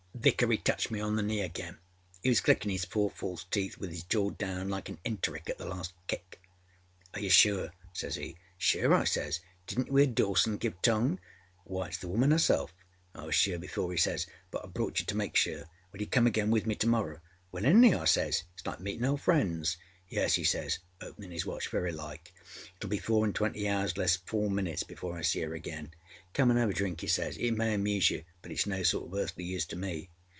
[0.21, 1.79] âVickery touched me on the knee again.
[2.21, 5.57] He was clickinâ his four false teeth with his jaw down like an enteric at
[5.57, 6.39] the last kick.
[7.15, 8.37] âAre you sure?â says he.
[8.59, 11.19] âSure,â I says, âdidnât you âear Dawson give tongue?
[11.63, 15.07] Why, itâs the woman herself.â âI was sure before,â he says, âbut I brought you
[15.07, 15.63] to make sure.
[15.91, 19.21] Will you come again with me to morrow?â ââWillingly,â I says, âitâs like meetinâ old
[19.21, 19.77] friends.â
[20.15, 22.31] ââYes,â he says, openinâ his watch, âvery like.
[22.77, 25.91] It will be four and twenty hours less four minutes before I see her again.
[26.33, 27.37] Come and have a drink,â he says.
[27.37, 30.09] âIt may amuse you, but itâs no sort of earthly use to me.